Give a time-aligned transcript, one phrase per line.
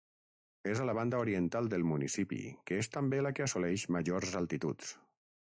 [0.69, 4.97] És a la banda oriental del municipi que és també la que assoleix majors altituds.